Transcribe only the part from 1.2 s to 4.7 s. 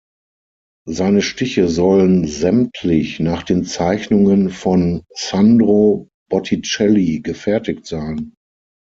Stiche sollen sämtlich nach den Zeichnungen